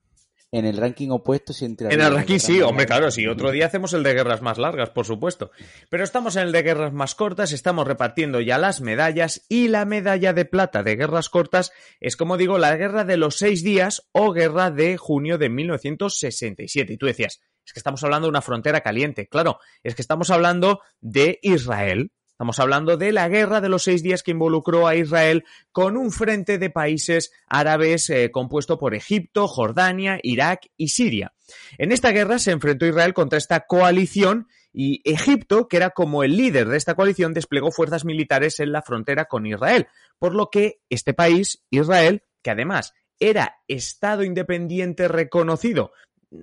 En 0.52 0.64
el 0.66 0.76
ranking 0.76 1.08
opuesto 1.10 1.52
sí 1.52 1.64
entraría. 1.64 1.94
En 1.96 2.04
el 2.04 2.12
ranking 2.12 2.38
sí, 2.38 2.60
hombre, 2.60 2.84
claro, 2.86 3.10
sí. 3.12 3.26
Otro 3.26 3.50
día 3.52 3.66
hacemos 3.66 3.92
el 3.92 4.02
de 4.02 4.14
guerras 4.14 4.42
más 4.42 4.58
largas, 4.58 4.90
por 4.90 5.06
supuesto. 5.06 5.50
Pero 5.88 6.02
estamos 6.04 6.34
en 6.36 6.42
el 6.42 6.52
de 6.52 6.62
guerras 6.62 6.92
más 6.92 7.14
cortas, 7.14 7.52
estamos 7.52 7.86
repartiendo 7.86 8.40
ya 8.40 8.58
las 8.58 8.80
medallas 8.80 9.44
y 9.48 9.68
la 9.68 9.84
medalla 9.84 10.32
de 10.32 10.44
plata 10.44 10.82
de 10.82 10.96
guerras 10.96 11.28
cortas 11.28 11.70
es, 12.00 12.16
como 12.16 12.36
digo, 12.36 12.58
la 12.58 12.76
guerra 12.76 13.04
de 13.04 13.16
los 13.16 13.36
seis 13.36 13.62
días 13.64 14.08
o 14.12 14.32
guerra 14.32 14.70
de 14.72 14.96
junio 14.96 15.38
de 15.38 15.48
1967. 15.50 16.92
Y 16.94 16.96
tú 16.96 17.06
decías, 17.06 17.40
es 17.70 17.74
que 17.74 17.78
estamos 17.78 18.02
hablando 18.02 18.26
de 18.26 18.30
una 18.30 18.42
frontera 18.42 18.80
caliente. 18.80 19.28
Claro, 19.28 19.60
es 19.84 19.94
que 19.94 20.02
estamos 20.02 20.30
hablando 20.30 20.80
de 21.00 21.38
Israel. 21.40 22.10
Estamos 22.32 22.58
hablando 22.58 22.96
de 22.96 23.12
la 23.12 23.28
guerra 23.28 23.60
de 23.60 23.68
los 23.68 23.84
seis 23.84 24.02
días 24.02 24.24
que 24.24 24.32
involucró 24.32 24.88
a 24.88 24.96
Israel 24.96 25.44
con 25.70 25.96
un 25.96 26.10
frente 26.10 26.58
de 26.58 26.68
países 26.68 27.30
árabes 27.46 28.10
eh, 28.10 28.32
compuesto 28.32 28.76
por 28.76 28.96
Egipto, 28.96 29.46
Jordania, 29.46 30.18
Irak 30.24 30.66
y 30.76 30.88
Siria. 30.88 31.32
En 31.78 31.92
esta 31.92 32.10
guerra 32.10 32.40
se 32.40 32.50
enfrentó 32.50 32.86
Israel 32.86 33.14
contra 33.14 33.38
esta 33.38 33.66
coalición 33.66 34.48
y 34.72 35.00
Egipto, 35.08 35.68
que 35.68 35.76
era 35.76 35.90
como 35.90 36.24
el 36.24 36.36
líder 36.36 36.68
de 36.68 36.76
esta 36.76 36.96
coalición, 36.96 37.34
desplegó 37.34 37.70
fuerzas 37.70 38.04
militares 38.04 38.58
en 38.58 38.72
la 38.72 38.82
frontera 38.82 39.26
con 39.26 39.46
Israel, 39.46 39.86
por 40.18 40.34
lo 40.34 40.50
que 40.50 40.80
este 40.88 41.14
país, 41.14 41.62
Israel, 41.70 42.24
que 42.42 42.50
además 42.50 42.94
era 43.20 43.58
Estado 43.68 44.24
independiente 44.24 45.06
reconocido 45.06 45.92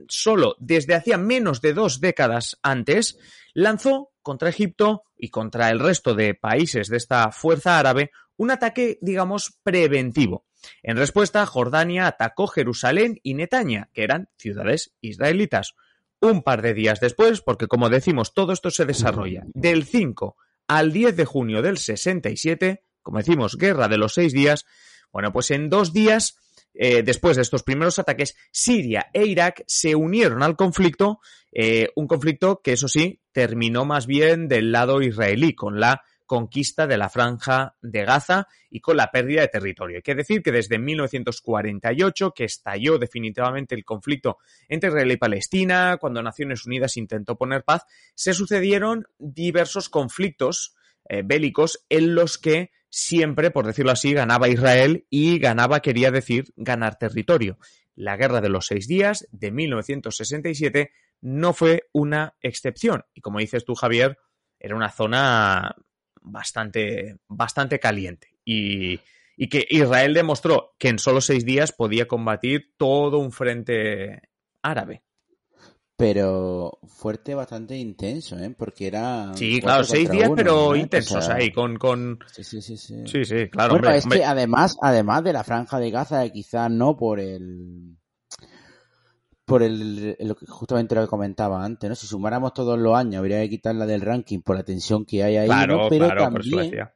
solo 0.08 0.56
desde 0.60 0.96
hacía 0.96 1.18
menos 1.18 1.62
de 1.62 1.74
dos 1.74 2.00
décadas 2.00 2.58
antes, 2.62 3.18
lanzó 3.54 4.12
contra 4.22 4.50
Egipto 4.50 5.04
y 5.18 5.30
contra 5.30 5.70
el 5.70 5.80
resto 5.80 6.14
de 6.14 6.34
países 6.34 6.90
de 6.90 6.98
esta 6.98 7.32
fuerza 7.32 7.80
árabe 7.80 8.12
un 8.36 8.52
ataque, 8.52 9.00
digamos, 9.02 9.58
preventivo. 9.64 10.46
En 10.84 10.98
respuesta, 10.98 11.46
Jordania 11.46 12.08
atacó 12.08 12.48
Jerusalén 12.48 13.20
y 13.24 13.34
Netanya, 13.34 13.90
que 13.94 14.04
eran 14.04 14.30
ciudades 14.38 14.94
israelitas. 15.02 15.74
Un 16.20 16.44
par 16.44 16.62
de 16.62 16.74
días 16.74 17.00
después, 17.00 17.42
porque 17.42 17.68
como 17.68 17.90
decimos, 17.90 18.34
todo 18.34 18.54
esto 18.54 18.72
se 18.72 18.86
desarrolla 18.86 19.44
del 19.54 19.86
5 19.86 20.36
al 20.68 20.92
10 20.92 21.16
de 21.16 21.26
junio 21.26 21.62
del 21.62 21.78
67, 21.78 22.84
como 23.02 23.20
decimos, 23.20 23.56
guerra 23.58 23.88
de 23.88 23.98
los 23.98 24.14
seis 24.14 24.34
días, 24.34 24.66
bueno, 25.12 25.32
pues 25.32 25.52
en 25.52 25.70
dos 25.70 25.94
días, 25.94 26.38
eh, 26.78 27.02
después 27.04 27.36
de 27.36 27.42
estos 27.42 27.64
primeros 27.64 27.98
ataques, 28.00 28.36
Siria 28.52 29.08
e 29.14 29.26
Irak 29.26 29.64
se 29.66 29.96
unieron 29.96 30.44
al 30.44 30.56
conflicto, 30.56 31.20
eh, 31.52 31.90
un 31.96 32.08
conflicto 32.08 32.62
que 32.64 32.74
eso 32.74 32.88
sí, 32.88 33.22
terminó 33.32 33.84
más 33.84 34.06
bien 34.06 34.48
del 34.48 34.72
lado 34.72 35.02
israelí, 35.02 35.56
con 35.56 35.80
la 35.80 36.04
conquista 36.28 36.86
de 36.86 36.98
la 36.98 37.10
franja 37.10 37.76
de 37.82 38.06
Gaza 38.06 38.48
y 38.70 38.82
con 38.82 38.98
la 38.98 39.10
pérdida 39.10 39.42
de 39.42 39.48
territorio. 39.48 39.98
Hay 39.98 40.04
que 40.04 40.14
decir 40.14 40.44
que 40.44 40.52
desde 40.52 40.78
1948, 40.78 42.34
que 42.36 42.44
estalló 42.44 43.00
definitivamente 43.00 43.74
el 43.74 43.86
conflicto 43.86 44.38
entre 44.68 44.90
Israel 44.90 45.12
y 45.14 45.18
Palestina, 45.18 45.98
cuando 46.00 46.22
Naciones 46.22 46.66
Unidas 46.66 46.98
intentó 46.98 47.38
poner 47.38 47.64
paz, 47.64 47.86
se 48.14 48.34
sucedieron 48.34 49.08
diversos 49.18 49.90
conflictos 49.90 50.76
eh, 51.10 51.24
bélicos 51.26 51.86
en 51.90 52.14
los 52.14 52.38
que 52.38 52.72
siempre, 52.90 53.52
por 53.52 53.66
decirlo 53.66 53.92
así, 53.92 54.14
ganaba 54.14 54.50
Israel 54.50 55.06
y 55.10 55.40
ganaba 55.40 55.82
quería 55.82 56.12
decir 56.12 56.54
ganar 56.56 56.98
territorio. 56.98 57.58
La 57.96 58.16
guerra 58.16 58.42
de 58.42 58.50
los 58.50 58.68
seis 58.68 58.88
días 58.88 59.28
de 59.32 59.52
1967 59.52 60.92
no 61.22 61.54
fue 61.54 61.90
una 61.94 62.36
excepción. 62.42 63.04
Y 63.14 63.22
como 63.22 63.40
dices 63.40 63.66
tú, 63.66 63.76
Javier, 63.76 64.18
era 64.60 64.76
una 64.76 64.92
zona 64.92 65.76
bastante, 66.22 67.18
bastante 67.28 67.80
caliente. 67.80 68.36
Y, 68.46 69.00
y 69.36 69.50
que 69.50 69.66
Israel 69.70 70.14
demostró 70.14 70.76
que 70.78 70.90
en 70.90 71.00
solo 71.00 71.22
seis 71.22 71.46
días 71.46 71.72
podía 71.72 72.08
combatir 72.08 72.74
todo 72.78 73.20
un 73.20 73.32
frente 73.32 74.22
árabe. 74.62 75.04
Pero 75.98 76.78
fuerte, 76.86 77.34
bastante 77.34 77.76
intenso, 77.76 78.38
¿eh? 78.38 78.54
Porque 78.56 78.86
era. 78.86 79.32
Sí, 79.34 79.60
claro, 79.60 79.84
seis 79.84 80.08
días, 80.12 80.28
uno, 80.28 80.36
pero 80.36 80.76
intensos 80.76 81.26
sea, 81.26 81.36
ahí, 81.36 81.52
con, 81.52 81.76
con... 81.78 82.20
Sí, 82.32 82.44
sí, 82.44 82.62
sí. 82.62 82.78
sí. 82.78 83.02
Sí, 83.08 83.26
sí, 83.26 83.50
claro, 83.50 83.74
bueno, 83.74 83.88
hombre, 83.88 83.98
es 83.98 84.04
hombre. 84.04 84.20
que 84.20 84.26
además, 84.26 84.78
además 84.80 85.24
de 85.24 85.34
la 85.34 85.44
franja 85.44 85.80
de 85.80 85.90
Gaza, 85.90 86.30
quizás 86.30 86.70
no 86.70 86.96
por 86.96 87.20
el. 87.20 87.98
Por 89.44 89.64
el, 89.64 90.16
justamente 90.48 90.94
lo 90.94 91.02
que 91.02 91.08
comentaba 91.08 91.66
antes, 91.66 91.90
¿no? 91.90 91.96
Si 91.96 92.06
sumáramos 92.06 92.54
todos 92.54 92.78
los 92.78 92.94
años, 92.94 93.18
habría 93.18 93.42
que 93.42 93.50
quitarla 93.50 93.88
del 93.88 94.02
ranking 94.02 94.42
por 94.42 94.56
la 94.56 94.64
tensión 94.64 95.04
que 95.04 95.24
hay 95.24 95.38
ahí, 95.38 95.48
Claro, 95.48 95.78
¿no? 95.78 95.90
Pero 95.90 96.06
claro, 96.06 96.30
por 96.30 96.42
también, 96.44 96.64
decía. 96.64 96.94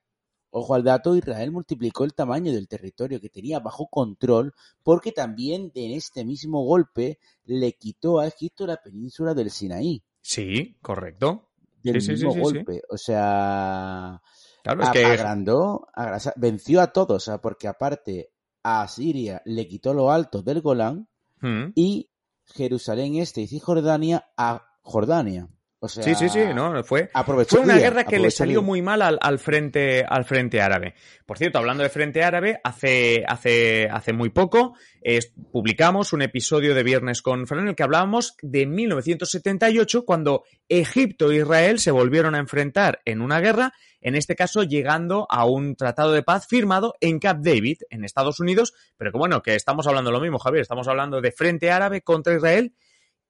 Ojo 0.52 0.76
al 0.76 0.84
dato, 0.84 1.16
Israel 1.16 1.52
multiplicó 1.52 2.04
el 2.04 2.14
tamaño 2.14 2.52
del 2.52 2.68
territorio 2.68 3.20
que 3.20 3.30
tenía 3.30 3.60
bajo 3.60 3.88
control, 3.88 4.54
porque 4.84 5.12
también 5.12 5.72
en 5.76 5.92
este 5.92 6.24
mismo 6.24 6.64
golpe 6.64 7.18
le 7.46 7.74
quitó 7.74 8.20
a 8.20 8.28
Egipto 8.28 8.68
la 8.68 8.78
península 8.78 9.34
del 9.34 9.50
Sinaí. 9.50 10.04
Sí, 10.22 10.78
correcto. 10.82 11.48
Del 11.82 12.02
Sí, 12.02 12.12
mismo 12.12 12.32
sí, 12.32 12.38
sí. 12.38 12.44
golpe. 12.44 12.82
O 12.90 12.98
sea, 12.98 14.22
Claro, 14.64 14.84
es 14.84 14.90
que 14.92 15.04
agrandó, 15.06 15.88
venció 16.36 16.82
a 16.82 16.94
todos, 16.94 17.16
o 17.16 17.20
sea, 17.26 17.38
porque 17.40 17.68
aparte 17.68 18.30
a 18.62 18.88
Siria 18.88 19.42
le 19.46 19.68
quitó 19.68 19.94
los 19.94 20.12
altos 20.12 20.46
del 20.46 20.62
Golán 20.62 21.08
Mm. 21.42 21.72
y 21.74 22.08
Jerusalén 22.46 23.16
Este 23.16 23.42
y 23.42 23.48
Cisjordania 23.48 24.28
a 24.38 24.68
Jordania. 24.84 25.48
O 25.84 25.88
sea, 25.88 26.04
Sí, 26.04 26.14
sí, 26.14 26.30
sí, 26.30 26.42
no, 26.54 26.84
fue, 26.84 27.10
fue 27.48 27.60
una 27.60 27.76
guerra 27.80 28.04
que 28.04 28.20
le 28.20 28.30
salió 28.30 28.62
muy 28.62 28.84
mal 28.84 29.02
al, 29.02 29.18
al 29.20 29.40
frente 29.40 30.06
al 30.08 30.26
frente 30.26 30.62
árabe. 30.62 30.94
Por 31.26 31.40
cierto, 31.40 31.58
hablando 31.58 31.82
de 31.82 31.90
frente 31.90 32.24
árabe, 32.24 32.62
hace 32.64 33.24
hace 33.28 33.90
hace 33.90 34.14
muy 34.14 34.30
poco 34.30 34.76
eh, 35.02 35.20
publicamos 35.52 36.14
un 36.14 36.22
episodio 36.22 36.76
de 36.76 36.84
Viernes 36.84 37.24
con 37.24 37.48
Fran 37.48 37.62
en 37.62 37.70
el 37.70 37.76
que 37.76 37.82
hablábamos 37.82 38.36
de 38.44 38.68
1978 38.68 40.06
cuando 40.06 40.44
Egipto 40.70 41.32
e 41.32 41.38
Israel 41.38 41.80
se 41.80 41.90
volvieron 41.90 42.36
a 42.36 42.40
enfrentar 42.40 43.02
en 43.04 43.20
una 43.20 43.40
guerra, 43.40 43.74
en 44.02 44.14
este 44.14 44.36
caso 44.36 44.62
llegando 44.62 45.26
a 45.32 45.46
un 45.46 45.76
tratado 45.76 46.12
de 46.12 46.22
paz 46.22 46.46
firmado 46.46 46.94
en 47.02 47.18
Camp 47.18 47.44
David 47.44 47.80
en 47.90 48.06
Estados 48.06 48.40
Unidos, 48.40 48.76
pero 48.98 49.12
que 49.12 49.18
bueno, 49.18 49.42
que 49.42 49.56
estamos 49.56 49.88
hablando 49.88 50.12
lo 50.12 50.22
mismo, 50.22 50.38
Javier, 50.38 50.62
estamos 50.62 50.88
hablando 50.88 51.22
de 51.22 51.32
frente 51.32 51.72
árabe 51.72 52.02
contra 52.02 52.36
Israel 52.36 52.76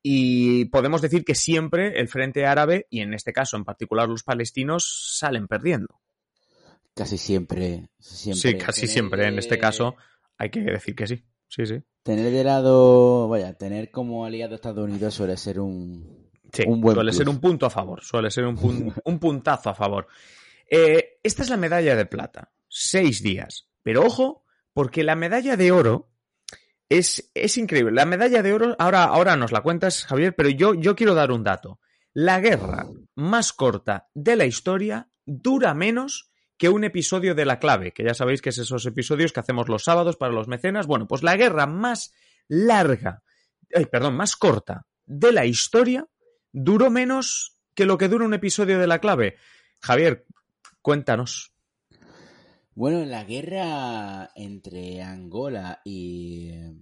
y 0.03 0.65
podemos 0.65 1.01
decir 1.01 1.23
que 1.23 1.35
siempre 1.35 1.99
el 1.99 2.07
frente 2.07 2.45
árabe, 2.45 2.87
y 2.89 3.01
en 3.01 3.13
este 3.13 3.33
caso 3.33 3.57
en 3.57 3.65
particular 3.65 4.09
los 4.09 4.23
palestinos, 4.23 5.15
salen 5.17 5.47
perdiendo. 5.47 5.99
Casi 6.93 7.17
siempre. 7.17 7.89
siempre. 7.99 8.51
Sí, 8.51 8.57
casi 8.57 8.81
Tener 8.81 8.93
siempre. 8.93 9.27
En 9.27 9.39
este 9.39 9.57
caso 9.57 9.95
hay 10.37 10.49
que 10.49 10.61
decir 10.61 10.95
que 10.95 11.07
sí. 11.07 11.23
Sí, 11.47 11.65
sí. 11.65 11.81
Tener 12.03 12.31
de 12.31 12.43
lado, 12.43 13.27
vaya, 13.27 13.53
tener 13.53 13.91
como 13.91 14.25
aliado 14.25 14.53
a 14.53 14.55
Estados 14.55 14.83
Unidos 14.89 15.13
suele 15.13 15.35
ser 15.37 15.59
un, 15.59 16.29
Sí, 16.53 16.63
Un 16.67 16.81
buen 16.81 16.95
suele 16.95 17.09
plus. 17.11 17.17
ser 17.17 17.29
un 17.29 17.39
punto 17.39 17.65
a 17.65 17.69
favor, 17.69 18.01
suele 18.03 18.29
ser 18.31 18.45
un, 18.45 18.57
pun- 18.57 18.93
un 19.05 19.19
puntazo 19.19 19.69
a 19.69 19.75
favor. 19.75 20.07
Eh, 20.69 21.19
esta 21.23 21.43
es 21.43 21.49
la 21.49 21.57
medalla 21.57 21.95
de 21.95 22.05
plata, 22.05 22.51
seis 22.67 23.21
días. 23.23 23.69
Pero 23.83 24.05
ojo, 24.05 24.43
porque 24.73 25.03
la 25.03 25.15
medalla 25.15 25.55
de 25.57 25.71
oro 25.71 26.10
es, 26.91 27.31
es 27.33 27.57
increíble. 27.57 27.93
La 27.93 28.05
medalla 28.05 28.43
de 28.43 28.51
oro, 28.51 28.75
ahora, 28.77 29.05
ahora 29.05 29.37
nos 29.37 29.53
la 29.53 29.61
cuentas, 29.61 30.05
Javier, 30.05 30.35
pero 30.35 30.49
yo, 30.49 30.73
yo 30.73 30.93
quiero 30.93 31.13
dar 31.13 31.31
un 31.31 31.43
dato. 31.43 31.79
La 32.13 32.41
guerra 32.41 32.85
más 33.15 33.53
corta 33.53 34.09
de 34.13 34.35
la 34.35 34.45
historia 34.45 35.07
dura 35.25 35.73
menos 35.73 36.29
que 36.57 36.67
un 36.67 36.83
episodio 36.83 37.33
de 37.33 37.45
La 37.45 37.59
Clave, 37.59 37.93
que 37.93 38.03
ya 38.03 38.13
sabéis 38.13 38.41
que 38.41 38.49
es 38.49 38.57
esos 38.57 38.85
episodios 38.85 39.31
que 39.31 39.39
hacemos 39.39 39.69
los 39.69 39.85
sábados 39.85 40.17
para 40.17 40.33
los 40.33 40.49
mecenas. 40.49 40.85
Bueno, 40.85 41.07
pues 41.07 41.23
la 41.23 41.37
guerra 41.37 41.65
más 41.65 42.13
larga, 42.49 43.23
ay, 43.73 43.85
perdón, 43.85 44.15
más 44.15 44.35
corta 44.35 44.85
de 45.05 45.31
la 45.31 45.45
historia 45.45 46.05
duró 46.51 46.91
menos 46.91 47.57
que 47.73 47.85
lo 47.85 47.97
que 47.97 48.09
dura 48.09 48.25
un 48.25 48.33
episodio 48.33 48.77
de 48.79 48.87
La 48.87 48.99
Clave. 48.99 49.37
Javier, 49.79 50.25
cuéntanos. 50.81 51.50
Bueno, 52.73 53.03
la 53.05 53.23
guerra 53.23 54.31
entre 54.35 55.01
Angola 55.01 55.81
y 55.83 56.49
eh, 56.51 56.73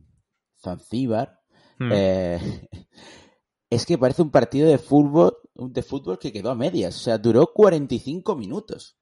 Zanzíbar 0.61 1.39
Hmm. 1.81 1.91
eh, 1.93 2.39
es 3.69 3.85
que 3.85 3.97
parece 3.97 4.21
un 4.21 4.31
partido 4.31 4.67
de 4.69 4.77
fútbol, 4.77 5.37
de 5.55 5.81
fútbol 5.81 6.19
que 6.19 6.33
quedó 6.33 6.51
a 6.51 6.55
medias. 6.55 6.95
O 6.95 6.99
sea, 6.99 7.17
duró 7.17 7.47
45 7.53 8.35
minutos. 8.35 8.97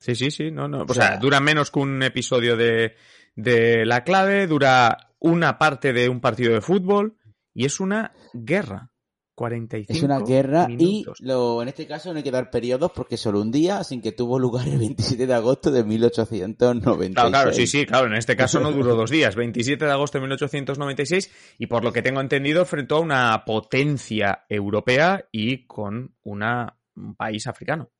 Sí, 0.00 0.14
sí, 0.14 0.30
sí, 0.30 0.50
no, 0.50 0.66
no. 0.68 0.80
O, 0.82 0.84
O 0.88 0.94
sea, 0.94 1.08
sea- 1.08 1.16
dura 1.18 1.40
menos 1.40 1.70
que 1.70 1.78
un 1.78 2.02
episodio 2.02 2.56
de, 2.56 2.94
de 3.36 3.86
La 3.86 4.02
Clave, 4.04 4.46
dura 4.46 5.14
una 5.20 5.58
parte 5.58 5.92
de 5.92 6.08
un 6.08 6.20
partido 6.20 6.52
de 6.52 6.60
fútbol 6.60 7.16
y 7.54 7.64
es 7.66 7.78
una 7.80 8.12
guerra. 8.34 8.90
45 9.36 9.92
Es 9.92 10.02
una 10.02 10.18
guerra 10.18 10.66
minutos. 10.66 11.20
y 11.20 11.24
lo, 11.24 11.62
en 11.62 11.68
este 11.68 11.86
caso 11.86 12.10
no 12.10 12.16
hay 12.16 12.24
que 12.24 12.30
dar 12.30 12.50
periodos 12.50 12.90
porque 12.90 13.16
solo 13.16 13.40
un 13.40 13.52
día, 13.52 13.84
sin 13.84 14.00
que 14.00 14.12
tuvo 14.12 14.38
lugar 14.38 14.66
el 14.66 14.78
27 14.78 15.26
de 15.26 15.34
agosto 15.34 15.70
de 15.70 15.84
1896. 15.84 17.14
Claro, 17.14 17.30
claro, 17.30 17.52
sí, 17.52 17.66
sí, 17.66 17.86
claro. 17.86 18.06
En 18.06 18.14
este 18.14 18.34
caso 18.36 18.58
no 18.58 18.72
duró 18.72 18.96
dos 18.96 19.10
días. 19.10 19.36
27 19.36 19.84
de 19.84 19.90
agosto 19.92 20.18
de 20.18 20.22
1896 20.22 21.30
y 21.58 21.66
por 21.66 21.84
lo 21.84 21.92
que 21.92 22.02
tengo 22.02 22.20
entendido 22.20 22.62
enfrentó 22.62 22.96
a 22.96 23.00
una 23.00 23.44
potencia 23.44 24.44
europea 24.48 25.28
y 25.30 25.66
con 25.66 26.14
una, 26.22 26.78
un 26.96 27.14
país 27.14 27.46
africano. 27.46 27.90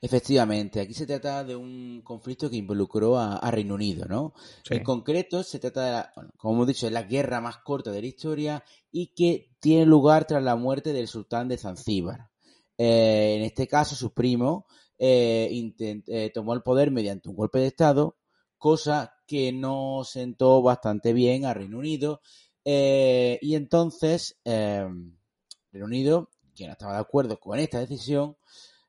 Efectivamente, 0.00 0.80
aquí 0.80 0.94
se 0.94 1.06
trata 1.06 1.42
de 1.42 1.56
un 1.56 2.02
conflicto 2.04 2.48
que 2.48 2.56
involucró 2.56 3.18
a, 3.18 3.36
a 3.38 3.50
Reino 3.50 3.74
Unido, 3.74 4.06
¿no? 4.06 4.32
Sí. 4.62 4.74
En 4.74 4.84
concreto, 4.84 5.42
se 5.42 5.58
trata, 5.58 6.12
bueno, 6.14 6.30
como 6.36 6.54
hemos 6.54 6.66
dicho, 6.68 6.86
es 6.86 6.92
la 6.92 7.02
guerra 7.02 7.40
más 7.40 7.58
corta 7.58 7.90
de 7.90 8.00
la 8.00 8.06
historia 8.06 8.64
y 8.92 9.08
que 9.14 9.50
tiene 9.58 9.84
lugar 9.86 10.26
tras 10.26 10.42
la 10.42 10.56
muerte 10.56 10.92
del 10.92 11.08
sultán 11.08 11.48
de 11.48 11.58
Zanzíbar. 11.58 12.30
Eh, 12.78 13.36
en 13.38 13.42
este 13.42 13.66
caso, 13.66 13.96
su 13.96 14.12
primo 14.12 14.66
eh, 14.98 15.48
intent- 15.52 16.04
eh, 16.06 16.30
tomó 16.32 16.54
el 16.54 16.62
poder 16.62 16.90
mediante 16.90 17.28
un 17.28 17.36
golpe 17.36 17.58
de 17.58 17.66
Estado, 17.66 18.16
cosa 18.58 19.14
que 19.26 19.52
no 19.52 20.02
sentó 20.04 20.62
bastante 20.62 21.12
bien 21.12 21.46
a 21.46 21.54
Reino 21.54 21.78
Unido. 21.78 22.20
y 22.64 23.54
entonces, 23.54 24.38
Reino 24.44 25.06
Unido, 25.72 26.30
que 26.54 26.66
no 26.66 26.72
estaba 26.72 26.94
de 26.94 27.00
acuerdo 27.00 27.40
con 27.40 27.58
esta 27.58 27.80
decisión, 27.80 28.36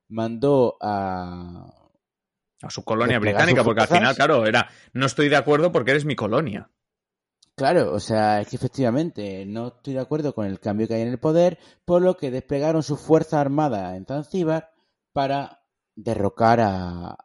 mandó 0.08 0.78
a, 0.82 1.74
A 2.62 2.70
su 2.70 2.84
colonia 2.84 3.20
británica, 3.20 3.64
porque 3.64 3.82
al 3.82 3.88
final, 3.88 4.16
claro, 4.16 4.46
era 4.46 4.70
no 4.94 5.06
estoy 5.06 5.30
de 5.30 5.36
acuerdo 5.36 5.72
porque 5.72 5.92
eres 5.92 6.06
mi 6.06 6.16
colonia. 6.16 6.70
Claro, 7.56 7.94
o 7.94 8.00
sea, 8.02 8.42
es 8.42 8.50
que 8.50 8.58
efectivamente 8.58 9.46
no 9.46 9.68
estoy 9.68 9.94
de 9.94 10.02
acuerdo 10.02 10.36
con 10.36 10.46
el 10.46 10.60
cambio 10.60 10.88
que 10.88 10.96
hay 10.96 11.02
en 11.04 11.08
el 11.08 11.20
poder, 11.20 11.58
por 11.86 12.02
lo 12.02 12.18
que 12.18 12.30
desplegaron 12.32 12.84
sus 12.84 13.00
fuerzas 13.00 13.36
armadas 13.40 13.96
en 13.96 14.06
Zanzíbar 14.06 14.72
para 15.14 15.62
derrocar 15.96 16.60
a, 16.60 17.18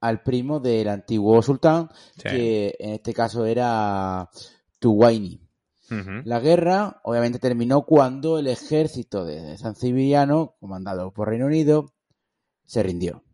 al 0.00 0.22
primo 0.22 0.60
del 0.60 0.88
antiguo 0.88 1.42
sultán, 1.42 1.90
Sí. 2.16 2.22
que 2.30 2.76
en 2.78 2.90
este 2.94 3.12
caso 3.12 3.44
era 3.44 4.30
Tuwaini. 4.78 5.46
La 6.24 6.38
guerra 6.38 7.00
obviamente 7.02 7.40
terminó 7.40 7.82
cuando 7.82 8.38
el 8.38 8.46
ejército 8.46 9.24
de 9.24 9.58
Zanzibariano, 9.58 10.54
comandado 10.60 11.12
por 11.12 11.28
Reino 11.28 11.46
Unido, 11.46 11.92
se 12.70 12.82
rindió. 12.84 13.24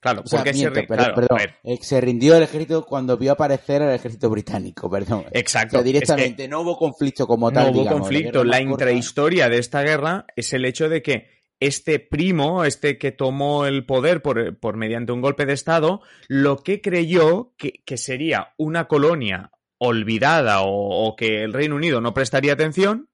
Claro, 0.00 0.22
O 0.24 0.26
sea, 0.28 0.38
porque 0.38 0.52
miento, 0.52 0.74
se 0.76 0.80
ri- 0.82 0.86
pero- 0.88 0.98
claro, 1.02 1.14
perdón, 1.16 1.38
a 1.38 1.42
ver, 1.42 1.54
eh, 1.64 1.78
se 1.82 2.00
rindió 2.00 2.36
el 2.36 2.44
ejército 2.44 2.86
cuando 2.86 3.18
vio 3.18 3.32
aparecer 3.32 3.82
al 3.82 3.94
ejército 3.94 4.30
británico, 4.30 4.88
perdón. 4.88 5.24
exacto. 5.32 5.68
O 5.68 5.70
sea, 5.70 5.80
es 5.80 5.84
que- 5.84 5.92
directamente, 5.92 6.48
no 6.48 6.60
hubo 6.60 6.78
conflicto 6.78 7.26
como 7.26 7.50
tal, 7.50 7.64
no 7.66 7.70
hubo 7.72 7.78
digamos, 7.80 8.00
conflicto. 8.02 8.44
La 8.44 8.58
corta. 8.58 8.70
intrahistoria 8.70 9.48
de 9.48 9.58
esta 9.58 9.82
guerra 9.82 10.24
es 10.36 10.52
el 10.52 10.64
hecho 10.64 10.88
de 10.88 11.02
que 11.02 11.26
este 11.60 11.98
primo, 11.98 12.64
este 12.64 12.96
que 12.96 13.10
tomó 13.10 13.66
el 13.66 13.84
poder 13.84 14.22
por, 14.22 14.56
por 14.60 14.76
mediante 14.76 15.10
un 15.10 15.20
golpe 15.20 15.44
de 15.44 15.52
Estado, 15.54 16.00
lo 16.28 16.58
que 16.58 16.80
creyó 16.80 17.52
que, 17.58 17.82
que 17.84 17.96
sería 17.96 18.54
una 18.56 18.86
colonia 18.86 19.50
olvidada 19.78 20.62
o, 20.62 21.06
o 21.08 21.16
que 21.16 21.42
el 21.42 21.52
Reino 21.52 21.74
Unido 21.74 22.00
no 22.00 22.14
prestaría 22.14 22.52
atención, 22.52 23.07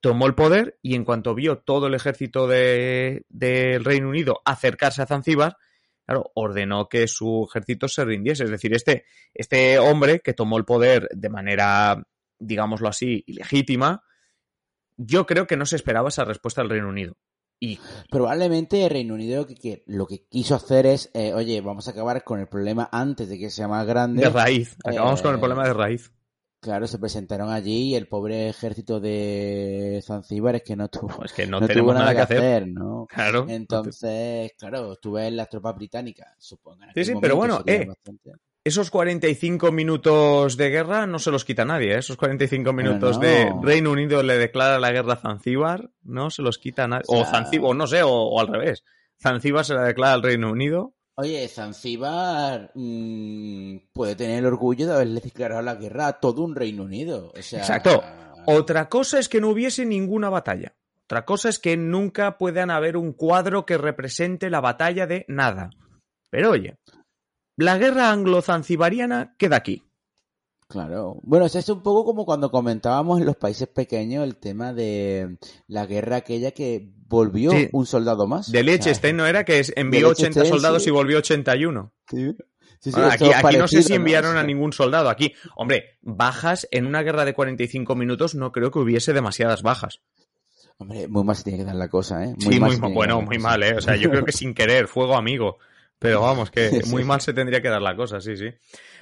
tomó 0.00 0.26
el 0.26 0.34
poder 0.34 0.78
y 0.82 0.94
en 0.94 1.04
cuanto 1.04 1.34
vio 1.34 1.58
todo 1.58 1.86
el 1.86 1.94
ejército 1.94 2.46
de- 2.48 3.24
del 3.28 3.84
Reino 3.84 4.08
Unido 4.08 4.40
acercarse 4.44 5.02
a 5.02 5.06
Zanzíbar, 5.06 5.56
claro, 6.06 6.30
ordenó 6.34 6.88
que 6.88 7.06
su 7.06 7.46
ejército 7.48 7.86
se 7.88 8.04
rindiese. 8.04 8.44
Es 8.44 8.50
decir, 8.50 8.74
este, 8.74 9.04
este 9.34 9.78
hombre 9.78 10.20
que 10.20 10.32
tomó 10.34 10.56
el 10.58 10.64
poder 10.64 11.08
de 11.14 11.28
manera, 11.28 12.02
digámoslo 12.38 12.88
así, 12.88 13.22
ilegítima, 13.26 14.02
yo 14.96 15.26
creo 15.26 15.46
que 15.46 15.56
no 15.56 15.66
se 15.66 15.76
esperaba 15.76 16.08
esa 16.08 16.24
respuesta 16.24 16.62
del 16.62 16.70
Reino 16.70 16.88
Unido. 16.88 17.16
Y 17.62 17.78
Probablemente 18.10 18.84
el 18.84 18.90
Reino 18.90 19.14
Unido 19.14 19.46
que, 19.46 19.54
que 19.54 19.82
lo 19.86 20.06
que 20.06 20.24
quiso 20.30 20.54
hacer 20.54 20.86
es, 20.86 21.10
eh, 21.12 21.34
oye, 21.34 21.60
vamos 21.60 21.86
a 21.88 21.90
acabar 21.90 22.24
con 22.24 22.40
el 22.40 22.48
problema 22.48 22.88
antes 22.90 23.28
de 23.28 23.38
que 23.38 23.50
sea 23.50 23.68
más 23.68 23.86
grande. 23.86 24.22
de 24.22 24.30
raíz, 24.30 24.76
acabamos 24.82 25.20
Eh, 25.20 25.22
con 25.24 25.34
el 25.34 25.40
problema 25.40 25.64
de 25.66 25.74
raíz. 25.74 26.10
Claro, 26.60 26.86
se 26.86 26.98
presentaron 26.98 27.48
allí 27.50 27.90
y 27.90 27.94
el 27.94 28.06
pobre 28.06 28.50
ejército 28.50 29.00
de 29.00 30.02
Zanzíbar 30.06 30.56
es 30.56 30.62
que 30.62 30.76
no 30.76 30.88
tuvo, 30.88 31.08
Pues 31.16 31.32
que 31.32 31.46
no, 31.46 31.58
no 31.58 31.66
tenemos 31.66 31.94
nada 31.94 32.14
que 32.14 32.20
hacer. 32.20 32.68
¿no? 32.68 33.06
Claro. 33.08 33.46
Entonces, 33.48 34.52
claro, 34.58 34.92
estuve 34.92 35.26
en 35.26 35.36
las 35.36 35.48
tropas 35.48 35.74
británicas, 35.76 36.28
supongo. 36.38 36.82
Sí, 36.94 37.04
sí, 37.04 37.12
pero 37.20 37.36
bueno, 37.36 37.62
eh, 37.66 37.86
bastante- 37.86 38.32
Esos 38.62 38.90
45 38.90 39.72
minutos 39.72 40.58
de 40.58 40.68
guerra 40.68 41.06
no 41.06 41.18
se 41.18 41.30
los 41.30 41.46
quita 41.46 41.64
nadie, 41.64 41.94
¿eh? 41.94 41.98
Esos 41.98 42.18
45 42.18 42.64
Pero 42.64 42.72
minutos 42.74 43.16
no. 43.16 43.22
de 43.22 43.50
Reino 43.62 43.90
Unido 43.90 44.22
le 44.22 44.36
declara 44.36 44.78
la 44.78 44.92
guerra 44.92 45.14
a 45.14 45.16
Zanzíbar, 45.16 45.88
no 46.02 46.28
se 46.28 46.42
los 46.42 46.58
quita 46.58 46.86
nadie. 46.86 47.04
O 47.08 47.20
O, 47.20 47.24
sea- 47.24 47.30
Zanzíbar, 47.32 47.70
o 47.70 47.74
no 47.74 47.86
sé, 47.86 48.02
o, 48.02 48.10
o 48.10 48.38
al 48.38 48.48
revés. 48.48 48.84
Zanzíbar 49.18 49.64
se 49.64 49.72
la 49.72 49.84
declara 49.84 50.12
al 50.12 50.22
Reino 50.22 50.50
Unido. 50.52 50.92
Oye, 51.16 51.46
Zanzíbar 51.48 52.70
mm, 52.74 53.76
puede 53.92 54.16
tener 54.16 54.38
el 54.38 54.46
orgullo 54.46 54.86
de 54.86 54.94
haberle 54.94 55.20
declarado 55.20 55.62
la 55.62 55.74
guerra 55.74 56.06
a 56.06 56.20
todo 56.20 56.42
un 56.42 56.54
Reino 56.54 56.84
Unido. 56.84 57.32
O 57.36 57.42
sea, 57.42 57.60
Exacto. 57.60 58.02
Otra 58.46 58.88
cosa 58.88 59.18
es 59.18 59.28
que 59.28 59.40
no 59.40 59.48
hubiese 59.48 59.84
ninguna 59.84 60.30
batalla. 60.30 60.74
Otra 61.04 61.24
cosa 61.24 61.48
es 61.48 61.58
que 61.58 61.76
nunca 61.76 62.38
puedan 62.38 62.70
haber 62.70 62.96
un 62.96 63.12
cuadro 63.12 63.66
que 63.66 63.76
represente 63.76 64.48
la 64.48 64.60
batalla 64.60 65.06
de 65.06 65.24
nada. 65.28 65.70
Pero 66.30 66.52
oye, 66.52 66.78
la 67.56 67.76
guerra 67.76 68.10
anglo-zanzibariana 68.12 69.34
queda 69.36 69.56
aquí. 69.56 69.89
Claro. 70.70 71.16
Bueno, 71.24 71.46
es 71.46 71.68
un 71.68 71.82
poco 71.82 72.04
como 72.04 72.24
cuando 72.24 72.48
comentábamos 72.52 73.18
en 73.18 73.26
los 73.26 73.34
países 73.36 73.66
pequeños 73.66 74.22
el 74.22 74.36
tema 74.36 74.72
de 74.72 75.36
la 75.66 75.84
guerra 75.84 76.16
aquella 76.16 76.52
que 76.52 76.88
volvió 77.08 77.50
Sí. 77.50 77.68
un 77.72 77.86
soldado 77.86 78.28
más. 78.28 78.52
De 78.52 78.62
Liechtenstein 78.62 79.16
no 79.16 79.26
era 79.26 79.44
que 79.44 79.60
envió 79.74 80.00
de 80.00 80.06
80 80.06 80.28
Liechtenstein, 80.28 80.46
soldados 80.46 80.84
sí. 80.84 80.90
y 80.90 80.92
volvió 80.92 81.18
81. 81.18 81.92
Sí, 82.08 82.16
sí, 82.28 82.36
sí, 82.78 82.90
Bueno, 82.92 83.08
aquí, 83.10 83.30
aquí 83.34 83.56
no 83.56 83.66
sé 83.66 83.82
si 83.82 83.94
enviaron 83.94 84.36
a 84.36 84.44
ningún 84.44 84.72
soldado. 84.72 85.10
Aquí, 85.10 85.34
hombre, 85.56 85.98
bajas 86.02 86.68
en 86.70 86.86
una 86.86 87.02
guerra 87.02 87.24
de 87.24 87.34
45 87.34 87.96
minutos 87.96 88.36
no 88.36 88.52
creo 88.52 88.70
que 88.70 88.78
hubiese 88.78 89.12
demasiadas 89.12 89.62
bajas. 89.62 90.02
Hombre, 90.78 91.08
muy 91.08 91.24
mal 91.24 91.34
se 91.34 91.42
tiene 91.42 91.58
que 91.58 91.64
dar 91.64 91.74
la 91.74 91.88
cosa, 91.88 92.24
¿eh? 92.24 92.34
sí, 92.38 92.46
muy 92.60 92.70
tiene 92.70 92.80
que 92.80 92.94
bueno, 92.94 93.20
muy 93.22 93.38
mal, 93.38 93.60
¿eh? 93.64 93.74
O 93.74 93.80
sea, 93.80 93.96
yo 93.96 94.08
creo 94.08 94.24
que 94.24 94.32
sin 94.32 94.54
querer, 94.54 94.86
fuego 94.86 95.16
amigo. 95.16 95.58
Pero 96.00 96.22
vamos, 96.22 96.50
que 96.50 96.80
muy 96.88 97.04
mal 97.04 97.20
se 97.20 97.32
tendría 97.32 97.62
que 97.62 97.68
dar 97.68 97.82
la 97.82 97.94
cosa, 97.94 98.20
sí, 98.20 98.36
sí. 98.36 98.48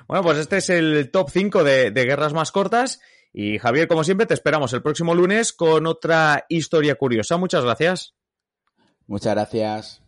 Bueno, 0.06 0.22
pues 0.22 0.36
este 0.36 0.58
es 0.58 0.68
el 0.68 1.10
top 1.10 1.30
5 1.30 1.64
de, 1.64 1.90
de 1.90 2.04
guerras 2.04 2.34
más 2.34 2.52
cortas. 2.52 3.00
Y 3.32 3.58
Javier, 3.58 3.88
como 3.88 4.04
siempre, 4.04 4.26
te 4.26 4.34
esperamos 4.34 4.72
el 4.72 4.82
próximo 4.82 5.14
lunes 5.14 5.52
con 5.52 5.86
otra 5.86 6.44
historia 6.48 6.96
curiosa. 6.96 7.36
Muchas 7.36 7.64
gracias. 7.64 8.14
Muchas 9.06 9.34
gracias. 9.34 10.07